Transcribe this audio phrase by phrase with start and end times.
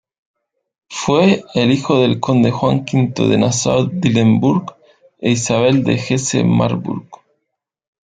[0.89, 4.75] Fue el hijo del Conde Juan V de Nassau-Dillenburg
[5.19, 7.07] e Isabel de Hesse-Marburg.